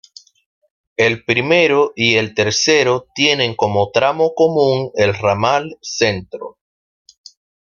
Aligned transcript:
El 0.97 1.23
primero 1.25 1.93
y 1.95 2.15
el 2.15 2.33
tercero 2.33 3.05
tienen 3.13 3.53
como 3.55 3.91
tramo 3.91 4.33
común 4.33 4.89
el 4.95 5.13
ramal 5.13 5.77
Centro. 5.83 6.57